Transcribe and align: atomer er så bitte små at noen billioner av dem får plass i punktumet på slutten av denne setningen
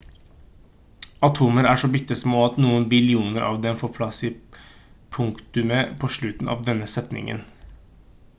atomer 1.27 1.67
er 1.71 1.81
så 1.81 1.89
bitte 1.95 2.17
små 2.21 2.39
at 2.45 2.57
noen 2.65 2.87
billioner 2.93 3.45
av 3.49 3.59
dem 3.67 3.79
får 3.83 3.93
plass 3.99 4.23
i 4.31 4.33
punktumet 5.19 5.95
på 6.05 6.13
slutten 6.17 6.55
av 6.57 6.69
denne 6.73 6.91
setningen 6.97 7.47